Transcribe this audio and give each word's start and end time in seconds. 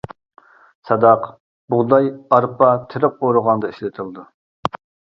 ساداق 0.89 1.27
بۇغداي 1.75 2.09
ئارپا، 2.39 2.73
تېرىق 2.95 3.23
ئورىغاندا 3.29 3.73
ئىشلىتىلىدۇ. 3.75 4.29